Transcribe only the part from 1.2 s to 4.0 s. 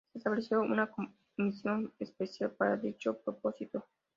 comisión especial para dicho propósito.